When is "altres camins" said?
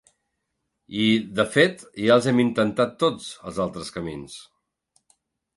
3.69-4.43